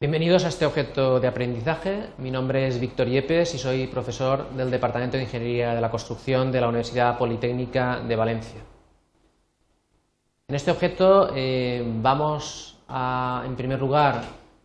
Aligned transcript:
Bienvenidos 0.00 0.44
a 0.44 0.48
este 0.48 0.64
objeto 0.64 1.18
de 1.18 1.26
aprendizaje. 1.26 2.10
Mi 2.18 2.30
nombre 2.30 2.68
es 2.68 2.78
Víctor 2.78 3.08
Yepes 3.08 3.52
y 3.56 3.58
soy 3.58 3.88
profesor 3.88 4.48
del 4.50 4.70
Departamento 4.70 5.16
de 5.16 5.24
Ingeniería 5.24 5.74
de 5.74 5.80
la 5.80 5.90
Construcción 5.90 6.52
de 6.52 6.60
la 6.60 6.68
Universidad 6.68 7.18
Politécnica 7.18 7.98
de 7.98 8.14
Valencia. 8.14 8.60
En 10.46 10.54
este 10.54 10.70
objeto 10.70 11.32
eh, 11.34 11.82
vamos 12.00 12.78
a, 12.86 13.42
en 13.44 13.56
primer 13.56 13.80
lugar, 13.80 14.22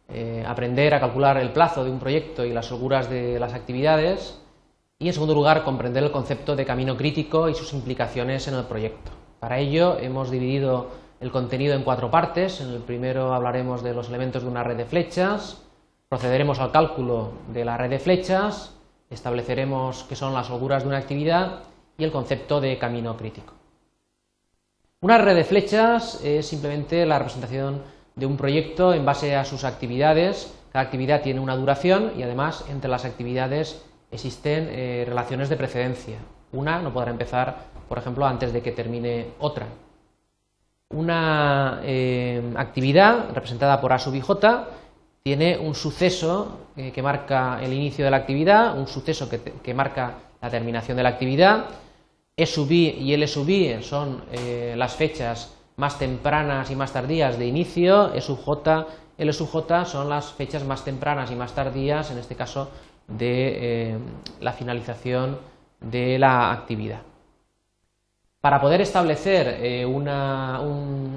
eh, 0.07 0.43
aprender 0.45 0.93
a 0.93 0.99
calcular 0.99 1.37
el 1.37 1.51
plazo 1.51 1.83
de 1.83 1.89
un 1.89 1.97
proyecto 1.97 2.45
y 2.45 2.53
las 2.53 2.71
holguras 2.71 3.09
de 3.09 3.39
las 3.39 3.55
actividades 3.55 4.39
y, 4.99 5.07
en 5.07 5.13
segundo 5.13 5.33
lugar, 5.33 5.63
comprender 5.63 6.03
el 6.03 6.11
concepto 6.11 6.55
de 6.55 6.63
camino 6.63 6.95
crítico 6.95 7.49
y 7.49 7.55
sus 7.55 7.73
implicaciones 7.73 8.47
en 8.47 8.53
el 8.53 8.65
proyecto. 8.65 9.09
Para 9.39 9.57
ello 9.57 9.97
hemos 9.99 10.29
dividido 10.29 10.91
el 11.23 11.31
contenido 11.31 11.73
en 11.73 11.83
cuatro 11.83 12.11
partes. 12.11 12.59
En 12.59 12.69
el 12.69 12.81
primero 12.81 13.33
hablaremos 13.33 13.81
de 13.81 13.93
los 13.93 14.09
elementos 14.09 14.43
de 14.43 14.49
una 14.49 14.61
red 14.61 14.75
de 14.75 14.85
flechas, 14.85 15.61
procederemos 16.09 16.59
al 16.59 16.71
cálculo 16.71 17.31
de 17.47 17.63
la 17.63 17.77
red 17.77 17.89
de 17.89 17.99
flechas, 17.99 18.75
estableceremos 19.09 20.03
qué 20.09 20.17
son 20.17 20.33
las 20.33 20.49
holguras 20.49 20.83
de 20.83 20.89
una 20.89 20.97
actividad 20.97 21.61
y 21.97 22.03
el 22.03 22.11
concepto 22.11 22.59
de 22.59 22.77
camino 22.77 23.15
crítico. 23.15 23.53
Una 24.99 25.17
red 25.17 25.35
de 25.35 25.45
flechas 25.45 26.21
es 26.23 26.45
simplemente 26.45 27.05
la 27.05 27.19
representación 27.19 27.81
de 28.15 28.25
un 28.25 28.35
proyecto 28.35 28.93
en 28.93 29.05
base 29.05 29.35
a 29.37 29.45
sus 29.45 29.63
actividades. 29.63 30.53
Cada 30.73 30.83
actividad 30.83 31.21
tiene 31.21 31.39
una 31.39 31.55
duración 31.55 32.11
y 32.17 32.23
además 32.23 32.65
entre 32.69 32.89
las 32.89 33.05
actividades 33.05 33.81
existen 34.11 34.67
eh, 34.69 35.05
relaciones 35.07 35.47
de 35.47 35.55
precedencia. 35.55 36.17
Una 36.51 36.81
no 36.81 36.91
podrá 36.91 37.11
empezar, 37.11 37.67
por 37.87 37.97
ejemplo, 37.97 38.25
antes 38.25 38.51
de 38.51 38.61
que 38.61 38.73
termine 38.73 39.27
otra 39.39 39.67
una 40.89 41.81
eh, 41.83 42.53
actividad 42.55 43.29
representada 43.33 43.81
por 43.81 43.91
A 43.93 43.99
sub 43.99 44.15
i 44.15 44.21
j 44.21 44.67
tiene 45.23 45.57
un 45.57 45.73
suceso 45.73 46.69
eh, 46.75 46.91
que 46.91 47.01
marca 47.01 47.59
el 47.61 47.73
inicio 47.73 48.05
de 48.05 48.11
la 48.11 48.17
actividad, 48.17 48.77
un 48.77 48.87
suceso 48.87 49.29
que, 49.29 49.73
marca 49.73 50.15
la 50.41 50.49
terminación 50.49 50.97
de 50.97 51.03
la 51.03 51.09
actividad. 51.09 51.65
E 52.35 52.45
sub 52.45 52.71
i 52.71 52.97
y 52.99 53.13
L 53.13 53.27
sub 53.27 53.49
i 53.49 53.81
son 53.81 54.23
eh, 54.31 54.73
las 54.75 54.95
fechas 54.95 55.53
más 55.77 55.97
tempranas 55.97 56.69
y 56.71 56.75
más 56.75 56.91
tardías 56.91 57.37
de 57.37 57.45
inicio, 57.45 58.13
E 58.13 58.21
sub 58.21 58.41
j, 58.43 58.87
L 59.17 59.33
sub 59.33 59.49
j 59.49 59.85
son 59.85 60.09
las 60.09 60.33
fechas 60.33 60.63
más 60.65 60.83
tempranas 60.83 61.31
y 61.31 61.35
más 61.35 61.53
tardías, 61.53 62.11
en 62.11 62.17
este 62.17 62.35
caso, 62.35 62.69
de 63.07 63.97
la 64.39 64.53
finalización 64.53 65.37
de 65.79 66.17
la 66.17 66.51
actividad. 66.51 67.12
Para 68.43 68.59
poder 68.59 68.81
establecer 68.81 69.57
eh, 69.61 69.85
un 69.85 70.05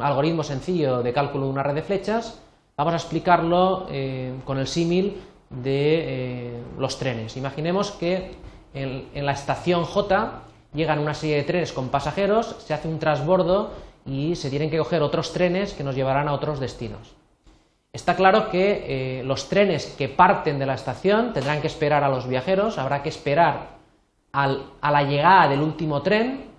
algoritmo 0.00 0.44
sencillo 0.44 1.02
de 1.02 1.12
cálculo 1.12 1.46
de 1.46 1.50
una 1.50 1.64
red 1.64 1.74
de 1.74 1.83
flechas, 1.83 2.41
vamos 2.77 2.92
a 2.92 2.98
explicarlo 2.98 3.88
eh, 3.91 4.33
con 4.44 4.58
el 4.58 4.68
símil 4.68 5.20
de 5.50 6.50
eh, 6.50 6.62
los 6.78 7.00
trenes. 7.00 7.36
Imaginemos 7.36 7.91
que 7.91 8.30
en, 8.74 9.08
en, 9.12 9.27
la 9.27 9.33
estación 9.33 9.83
J 9.83 10.34
llegan 10.72 11.00
una 11.00 11.14
serie 11.14 11.34
de 11.34 11.42
trenes 11.42 11.72
con 11.72 11.88
pasajeros, 11.88 12.55
se 12.60 12.74
hace 12.74 12.86
un 12.86 13.00
transbordo 13.00 13.72
y 14.05 14.36
se 14.36 14.48
tienen 14.48 14.70
que 14.70 14.78
coger 14.78 15.02
otros 15.02 15.33
trenes 15.33 15.74
que 15.74 15.83
nos 15.83 15.96
llevarán 15.96 16.28
a 16.28 16.33
otros 16.33 16.61
destinos. 16.61 17.16
Está 17.92 18.14
claro 18.14 18.50
que 18.50 19.24
los 19.24 19.48
trenes 19.48 19.86
que 19.98 20.08
parten 20.08 20.61
de 20.61 20.66
la 20.66 20.74
estación 20.74 21.33
tendrán 21.33 21.61
que 21.61 21.66
esperar 21.66 22.05
a 22.05 22.08
los 22.08 22.28
viajeros, 22.28 22.78
habrá 22.78 23.02
que 23.02 23.08
esperar 23.08 23.78
a 24.30 24.90
la 24.92 25.02
llegada 25.02 25.48
del 25.48 25.62
último 25.62 26.02
tren 26.02 26.55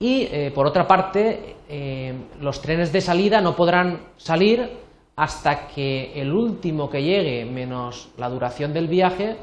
y 0.00 0.28
eh, 0.30 0.52
por 0.54 0.66
otra 0.66 0.86
parte, 0.86 1.56
eh, 1.68 2.14
los 2.40 2.60
trenes 2.62 2.92
de 2.92 3.00
salida 3.00 3.40
no 3.40 3.56
podrán 3.56 4.00
salir 4.16 4.70
hasta 5.16 5.66
que 5.66 6.12
el 6.14 6.32
último 6.32 6.88
que 6.88 7.02
llegue, 7.02 7.44
menos 7.44 8.10
la 8.16 8.28
duración 8.28 8.72
del 8.72 8.86
viaje, 8.86 9.36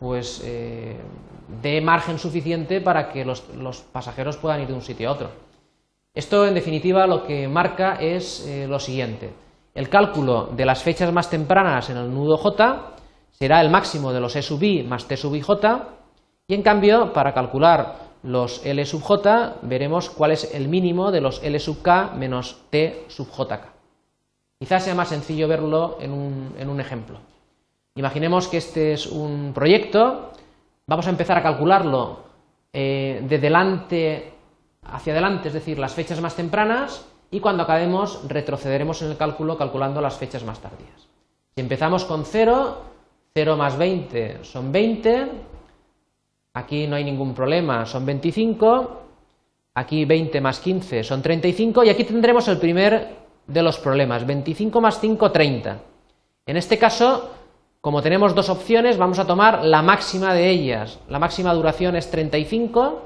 pues 0.00 0.42
eh, 0.44 0.96
dé 1.62 1.80
margen 1.80 2.18
suficiente 2.18 2.80
para 2.80 3.12
que 3.12 3.24
los, 3.24 3.42
pasajeros 3.92 4.36
puedan 4.36 4.62
ir 4.62 4.68
de 4.68 4.74
un 4.74 4.82
sitio 4.82 5.08
a 5.08 5.12
otro. 5.12 5.30
Esto, 6.12 6.44
en 6.44 6.54
definitiva, 6.54 7.06
lo 7.06 7.22
que 7.22 7.46
marca 7.46 7.94
es 7.94 8.44
lo 8.68 8.80
siguiente. 8.80 9.30
El 9.72 9.88
cálculo 9.88 10.46
de 10.46 10.66
las 10.66 10.82
fechas 10.82 11.12
más 11.12 11.30
tempranas 11.30 11.88
en 11.88 11.96
el 11.96 12.12
nudo 12.12 12.36
J 12.36 12.96
será 13.30 13.60
el 13.60 13.70
máximo 13.70 14.12
de 14.12 14.18
los 14.18 14.34
E 14.34 14.42
sub 14.42 14.60
i 14.64 14.82
más 14.82 15.06
T 15.06 15.16
sub 15.16 15.36
i 15.36 15.40
J, 15.40 15.88
y 16.48 16.54
en 16.54 16.62
cambio, 16.62 17.12
para 17.12 17.32
calcular 17.32 18.09
los 18.22 18.64
L 18.64 18.84
sub 18.84 19.02
j, 19.02 19.56
veremos 19.62 20.10
cuál 20.10 20.32
es 20.32 20.54
el 20.54 20.68
mínimo 20.68 21.10
de 21.10 21.20
los 21.20 21.42
L 21.42 21.58
sub 21.58 21.82
k 21.82 22.12
menos 22.14 22.58
T 22.70 23.04
sub 23.08 23.28
jk. 23.30 23.66
Quizás 24.58 24.84
sea 24.84 24.94
más 24.94 25.08
sencillo 25.08 25.48
verlo 25.48 25.96
en 26.00 26.12
un, 26.12 26.80
ejemplo. 26.80 27.18
Imaginemos 27.94 28.46
que 28.46 28.58
este 28.58 28.92
es 28.92 29.06
un 29.06 29.52
proyecto, 29.54 30.32
vamos 30.86 31.06
a 31.06 31.10
empezar 31.10 31.38
a 31.38 31.42
calcularlo 31.42 32.20
eh, 32.72 33.24
de 33.26 33.38
delante 33.38 34.32
hacia 34.82 35.12
adelante, 35.14 35.48
es 35.48 35.54
decir, 35.54 35.78
las 35.78 35.94
fechas 35.94 36.20
más 36.20 36.36
tempranas, 36.36 37.06
y 37.30 37.40
cuando 37.40 37.62
acabemos 37.62 38.20
retrocederemos 38.28 39.00
en 39.02 39.12
el 39.12 39.16
cálculo 39.16 39.56
calculando 39.56 40.00
las 40.00 40.18
fechas 40.18 40.44
más 40.44 40.60
tardías. 40.60 41.08
Si 41.54 41.60
empezamos 41.60 42.04
con 42.04 42.24
0, 42.24 42.82
0 43.34 43.56
más 43.56 43.78
20 43.78 44.44
son 44.44 44.72
20, 44.72 45.30
Aquí 46.54 46.86
no 46.86 46.96
hay 46.96 47.04
ningún 47.04 47.34
problema, 47.34 47.86
son 47.86 48.04
25. 48.04 49.02
Aquí 49.74 50.04
20 50.04 50.40
más 50.40 50.58
15 50.58 51.04
son 51.04 51.22
35. 51.22 51.84
Y 51.84 51.90
aquí 51.90 52.04
tendremos 52.04 52.48
el 52.48 52.58
primer 52.58 53.16
de 53.46 53.62
los 53.62 53.78
problemas. 53.78 54.26
25 54.26 54.80
más 54.80 54.98
5, 55.00 55.30
30. 55.30 55.78
En 56.46 56.56
este 56.56 56.78
caso, 56.78 57.30
como 57.80 58.02
tenemos 58.02 58.34
dos 58.34 58.48
opciones, 58.48 58.98
vamos 58.98 59.18
a 59.18 59.26
tomar 59.26 59.64
la 59.64 59.82
máxima 59.82 60.34
de 60.34 60.50
ellas. 60.50 60.98
La 61.08 61.18
máxima 61.18 61.54
duración 61.54 61.94
es 61.94 62.10
35. 62.10 63.02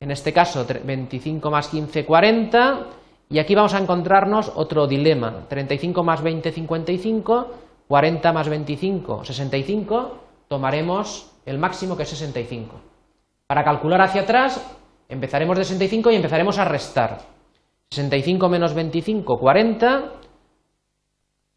En 0.00 0.12
este 0.12 0.32
caso, 0.32 0.64
25 0.64 1.50
más 1.50 1.68
15, 1.68 2.04
40. 2.04 2.86
Y 3.30 3.40
aquí 3.40 3.54
vamos 3.56 3.74
a 3.74 3.78
encontrarnos 3.78 4.52
otro 4.54 4.86
dilema. 4.86 5.46
35 5.48 6.04
más 6.04 6.22
20, 6.22 6.52
55. 6.52 7.48
40 7.88 8.32
más 8.32 8.48
25, 8.48 9.24
65. 9.24 10.18
Tomaremos 10.46 11.32
el 11.48 11.58
máximo 11.58 11.96
que 11.96 12.02
es 12.02 12.10
65. 12.10 12.76
Para 13.46 13.64
calcular 13.64 14.02
hacia 14.02 14.22
atrás, 14.22 14.62
empezaremos 15.08 15.56
de 15.56 15.64
65 15.64 16.10
y 16.10 16.16
empezaremos 16.16 16.58
a 16.58 16.66
restar. 16.66 17.20
65 17.90 18.48
menos 18.48 18.74
25, 18.74 19.38
40. 19.38 20.12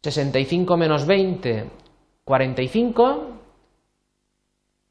65 0.02 0.76
menos 0.76 1.06
20, 1.06 1.70
45. 2.24 3.26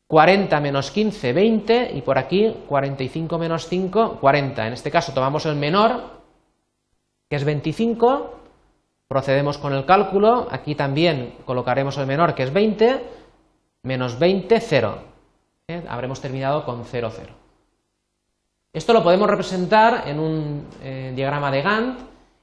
40 0.05 0.59
menos 0.59 0.91
15, 0.91 1.33
20. 1.33 1.91
Y 1.95 2.01
por 2.01 2.19
aquí, 2.19 2.55
45 2.67 3.37
menos 3.39 3.67
5, 3.67 4.19
40. 4.21 4.67
En 4.67 4.73
este 4.73 4.91
caso 4.91 5.13
tomamos 5.13 5.47
el 5.47 5.55
menor, 5.55 6.21
que 7.27 7.37
es 7.37 7.43
25. 7.43 8.35
Procedemos 9.07 9.57
con 9.57 9.73
el 9.73 9.85
cálculo. 9.85 10.47
Aquí 10.51 10.75
también 10.75 11.33
colocaremos 11.45 11.97
el 11.97 12.05
menor, 12.05 12.35
que 12.35 12.43
es 12.43 12.53
20 12.53 13.21
menos 13.83 14.19
20, 14.19 14.59
0. 14.59 14.97
¿Eh? 15.67 15.83
Habremos 15.87 16.21
terminado 16.21 16.65
con 16.65 16.85
0, 16.85 17.11
0. 17.15 17.33
Esto 18.73 18.93
lo 18.93 19.03
podemos 19.03 19.29
representar 19.29 20.07
en 20.07 20.19
un 20.19 20.67
eh, 20.81 21.11
diagrama 21.15 21.51
de 21.51 21.61
Gantt. 21.61 21.99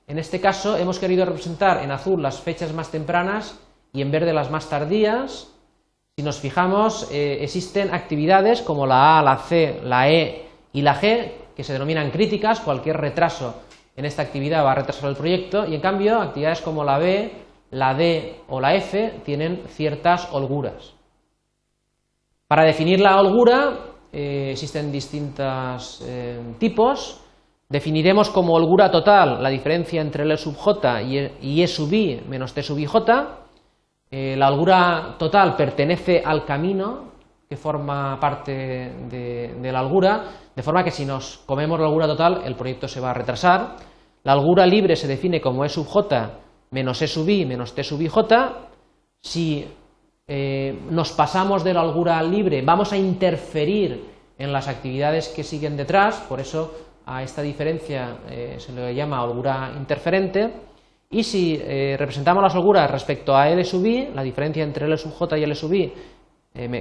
En 0.06 0.18
este 0.18 0.40
caso 0.40 0.76
hemos 0.76 0.98
querido 0.98 1.24
representar 1.24 1.82
en 1.82 1.90
azul 1.90 2.22
las 2.22 2.40
fechas 2.40 2.72
más 2.72 2.90
tempranas 2.90 3.58
y 3.92 4.02
en 4.02 4.10
verde 4.10 4.32
las 4.32 4.50
más 4.50 4.68
tardías. 4.68 5.48
Si 6.16 6.22
nos 6.22 6.38
fijamos, 6.38 7.08
eh, 7.12 7.38
existen 7.40 7.94
actividades 7.94 8.62
como 8.62 8.86
la 8.86 9.18
A, 9.18 9.22
la 9.22 9.36
C, 9.36 9.80
la 9.84 10.10
E 10.10 10.46
y 10.72 10.82
la 10.82 11.00
G 11.00 11.32
que 11.56 11.64
se 11.64 11.72
denominan 11.72 12.10
críticas. 12.10 12.60
Cualquier 12.60 12.96
retraso 12.98 13.54
en 13.96 14.04
esta 14.04 14.22
actividad 14.22 14.64
va 14.64 14.72
a 14.72 14.76
retrasar 14.76 15.08
el 15.08 15.16
proyecto 15.16 15.66
y 15.66 15.74
en 15.74 15.80
cambio 15.80 16.20
actividades 16.20 16.60
como 16.60 16.84
la 16.84 16.98
B, 16.98 17.32
la 17.70 17.94
D 17.94 18.40
o 18.48 18.60
la 18.60 18.74
F 18.74 19.20
tienen 19.24 19.62
ciertas 19.68 20.28
holguras. 20.32 20.97
Para 22.48 22.64
definir 22.64 22.98
la 22.98 23.20
holgura 23.20 23.76
eh, 24.10 24.48
existen 24.52 24.90
distintos 24.90 26.02
eh, 26.06 26.40
tipos. 26.58 27.20
Definiremos 27.68 28.30
como 28.30 28.54
holgura 28.54 28.90
total 28.90 29.42
la 29.42 29.50
diferencia 29.50 30.00
entre 30.00 30.24
L 30.24 30.34
sub 30.38 30.56
j 30.56 31.02
y 31.02 31.62
E 31.62 31.66
sub 31.68 31.92
i 31.92 32.22
menos 32.26 32.54
T 32.54 32.62
sub 32.62 32.78
i 32.78 32.86
j. 32.86 33.28
Eh, 34.10 34.34
la 34.38 34.48
holgura 34.48 35.16
total 35.18 35.54
pertenece 35.54 36.22
al 36.24 36.46
camino 36.46 37.12
que 37.46 37.58
forma 37.58 38.18
parte 38.18 38.52
de, 39.10 39.70
la 39.70 39.82
holgura, 39.82 40.24
de 40.56 40.62
forma 40.62 40.82
que 40.82 40.90
si 40.90 41.04
nos 41.04 41.40
comemos 41.44 41.78
la 41.78 41.88
holgura 41.88 42.06
total 42.06 42.42
el 42.44 42.56
proyecto 42.56 42.88
se 42.88 43.00
va 43.00 43.10
a 43.10 43.14
retrasar. 43.14 43.76
La 44.24 44.34
holgura 44.34 44.64
libre 44.64 44.96
se 44.96 45.06
define 45.06 45.42
como 45.42 45.66
E 45.66 45.68
sub 45.68 45.86
j 45.86 46.30
menos 46.70 47.02
E 47.02 47.06
sub 47.06 47.28
i 47.28 47.44
menos 47.44 47.74
T 47.74 47.84
sub 47.84 48.00
i 48.00 48.08
j. 48.08 48.24
Si 49.20 49.68
eh, 50.28 50.78
nos 50.90 51.12
pasamos 51.12 51.64
de 51.64 51.74
la 51.74 51.82
holgura 51.82 52.22
libre, 52.22 52.62
vamos 52.62 52.92
a 52.92 52.96
interferir 52.96 54.04
en 54.38 54.52
las 54.52 54.68
actividades 54.68 55.28
que 55.28 55.42
siguen 55.42 55.76
detrás, 55.76 56.20
por 56.28 56.38
eso 56.38 56.72
a 57.06 57.22
esta 57.22 57.42
diferencia 57.42 58.18
eh, 58.28 58.56
se 58.58 58.72
le 58.72 58.94
llama 58.94 59.24
holgura 59.24 59.72
interferente, 59.76 60.52
Y 61.10 61.22
si 61.24 61.58
eh, 61.58 61.96
representamos 61.98 62.42
las 62.42 62.54
holguras 62.54 62.90
respecto 62.90 63.34
a 63.34 63.48
L 63.48 63.64
sub 63.64 63.84
i, 63.86 64.08
la 64.12 64.22
diferencia 64.22 64.62
entre 64.62 64.84
L 64.86 64.96
sub 64.98 65.12
j 65.12 65.38
y 65.38 65.42
L 65.42 65.54
sub 65.54 65.72
i, 65.72 65.92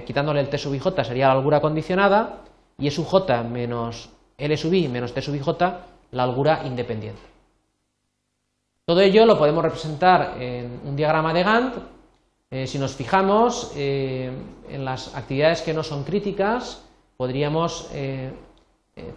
quitándole 0.06 0.42
el 0.42 0.50
T 0.50 0.58
sub 0.58 0.78
j 0.78 1.04
sería 1.04 1.30
la 1.30 1.38
holgura 1.38 1.62
condicionada, 1.62 2.44
y 2.78 2.88
E 2.88 2.92
sub 2.92 3.06
j 3.06 3.44
menos 3.44 4.10
L 4.38 4.58
sub 4.58 4.74
i 4.74 4.88
menos 4.90 5.14
T 5.14 5.22
sub 5.22 5.40
j, 5.40 5.80
la 6.12 6.28
holgura 6.28 6.64
independiente. 6.66 7.22
Todo 8.86 9.00
ello 9.00 9.26
lo 9.26 9.38
podemos 9.38 9.64
representar 9.64 10.42
en 10.42 10.82
un 10.84 10.96
diagrama 10.96 11.34
de 11.34 11.44
Gantt. 11.44 11.76
Eh, 12.50 12.66
si 12.66 12.80
nos 12.80 12.96
fijamos 12.96 13.74
en 13.76 14.86
las 14.86 15.16
actividades 15.16 15.62
que 15.62 15.74
no 15.74 15.84
son 15.84 16.04
críticas, 16.04 16.84
podríamos 17.18 17.90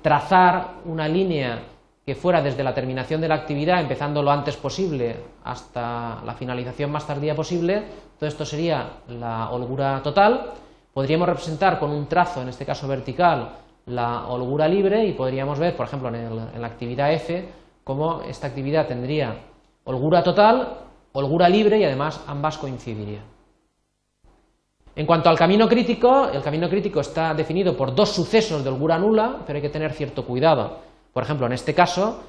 trazar 0.03 0.75
una 0.85 1.07
línea 1.07 1.63
que 2.05 2.15
fuera 2.15 2.43
desde 2.43 2.65
la 2.65 2.75
terminación 2.75 3.21
de 3.21 3.29
la 3.29 3.37
actividad, 3.37 3.81
empezando 3.81 4.23
lo 4.23 4.31
antes 4.31 4.57
posible 4.57 5.17
hasta 5.45 6.21
la 6.25 6.35
finalización 6.35 6.91
más 6.91 7.07
tardía 7.07 7.37
posible, 7.37 7.85
todo 8.19 8.29
esto 8.29 8.45
sería 8.45 8.99
la 9.09 9.51
holgura 9.51 10.03
total. 10.03 10.53
Podríamos 10.93 11.29
representar 11.29 11.79
con 11.79 11.91
un 11.91 12.07
trazo, 12.07 12.43
en 12.43 12.49
este 12.49 12.67
caso 12.67 12.89
vertical, 12.89 13.51
la 13.87 14.27
holgura 14.27 14.67
libre 14.67 15.05
y 15.07 15.13
podríamos 15.13 15.59
ver, 15.59 15.77
por 15.77 15.87
ejemplo, 15.87 16.09
en, 16.09 16.61
la 16.61 16.67
actividad 16.67 17.13
F, 17.13 17.49
cómo 17.85 18.23
esta 18.29 18.49
actividad 18.49 18.87
tendría 18.87 19.37
holgura 19.85 20.23
total, 20.23 20.69
holgura 21.13 21.49
libre 21.49 21.79
y 21.79 21.85
además 21.85 22.21
ambas 22.27 22.59
coincidirían. 22.59 23.25
En 24.97 25.07
cuanto 25.07 25.31
al 25.31 25.39
camino 25.39 25.69
crítico, 25.69 26.29
el 26.33 26.43
camino 26.43 26.69
crítico 26.69 27.01
está 27.01 27.33
definido 27.35 27.77
por 27.77 27.95
dos 27.95 28.11
sucesos 28.11 28.63
de 28.63 28.71
holgura 28.71 28.99
nula, 28.99 29.39
pero 29.47 29.57
hay 29.57 29.63
que 29.63 29.71
tener 29.71 29.93
cierto 29.93 30.25
cuidado 30.25 30.91
por 31.13 31.23
ejemplo, 31.23 31.47
en 31.47 31.53
este 31.53 31.75
caso 31.75 32.23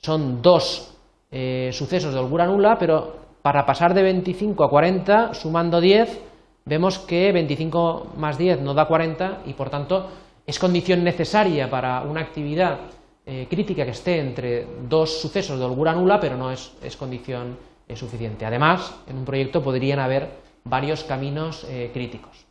son 0.00 0.40
dos 0.42 0.94
eh, 1.30 1.70
sucesos 1.72 2.14
de 2.14 2.20
holgura 2.20 2.46
nula, 2.46 2.78
pero 2.78 3.16
para 3.42 3.66
pasar 3.66 3.94
de 3.94 4.02
25 4.02 4.64
a 4.64 4.70
40, 4.70 5.34
sumando 5.34 5.80
10, 5.80 6.20
vemos 6.64 6.98
que 7.00 7.32
25 7.32 8.12
más 8.16 8.38
10 8.38 8.60
no 8.60 8.74
da 8.74 8.86
40 8.86 9.42
y 9.46 9.54
por 9.54 9.70
tanto 9.70 10.08
es 10.46 10.58
condición 10.58 11.02
necesaria 11.02 11.68
para 11.68 12.02
una 12.02 12.20
actividad 12.20 12.78
eh, 13.26 13.46
crítica 13.50 13.84
que 13.84 13.90
esté 13.90 14.20
entre 14.20 14.66
dos 14.88 15.20
sucesos 15.20 15.58
de 15.58 15.64
holgura 15.64 15.94
nula, 15.94 16.20
pero 16.20 16.36
no 16.36 16.50
es, 16.50 16.72
condición 16.96 17.58
eh, 17.88 17.96
suficiente. 17.96 18.46
Además, 18.46 18.94
en 19.08 19.18
un 19.18 19.24
proyecto 19.24 19.62
podrían 19.62 19.98
haber 19.98 20.30
varios 20.64 21.02
caminos 21.04 21.66
críticos. 21.94 22.44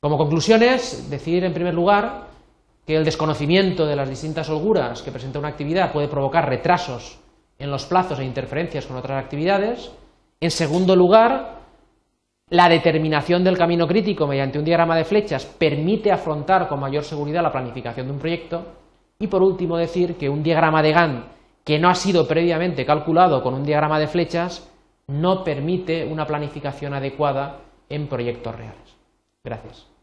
Como 0.00 0.18
conclusiones, 0.18 1.08
decir 1.08 1.44
en 1.44 1.54
primer 1.54 1.74
lugar 1.74 2.26
que 2.86 2.94
el 2.94 3.04
desconocimiento 3.04 3.86
de 3.86 3.96
las 3.96 4.08
distintas 4.08 4.48
holguras 4.48 5.02
que 5.02 5.10
presenta 5.10 5.38
una 5.38 5.48
actividad 5.48 5.92
puede 5.92 6.08
provocar 6.08 6.48
retrasos 6.48 7.18
en 7.58 7.70
los 7.70 7.86
plazos 7.86 8.20
e 8.20 8.24
interferencias 8.24 8.86
con 8.86 8.96
otras 8.96 9.22
actividades. 9.22 9.90
En 10.40 10.50
segundo 10.50 10.94
lugar, 10.94 11.60
la 12.50 12.68
determinación 12.68 13.42
del 13.42 13.58
camino 13.58 13.88
crítico 13.88 14.26
mediante 14.26 14.58
un 14.58 14.64
diagrama 14.64 14.96
de 14.96 15.04
flechas 15.04 15.44
permite 15.44 16.12
afrontar 16.12 16.68
con 16.68 16.78
mayor 16.78 17.02
seguridad 17.02 17.42
la 17.42 17.50
planificación 17.50 18.06
de 18.06 18.12
un 18.12 18.20
proyecto. 18.20 18.62
Y 19.18 19.26
por 19.26 19.42
último, 19.42 19.76
decir 19.76 20.16
que 20.16 20.28
un 20.28 20.42
diagrama 20.42 20.82
de 20.82 20.92
Gantt 20.92 21.24
que 21.66 21.80
no 21.80 21.90
ha 21.90 21.96
sido 21.96 22.28
previamente 22.28 22.86
calculado 22.86 23.42
con 23.42 23.52
un 23.52 23.64
diagrama 23.64 23.98
de 23.98 24.06
flechas 24.06 24.70
no 25.08 25.42
permite 25.42 26.06
una 26.06 26.24
planificación 26.24 26.94
adecuada 26.94 27.58
en 27.88 28.06
proyectos 28.06 28.54
reales. 28.54 28.96
Gracias. 29.42 29.95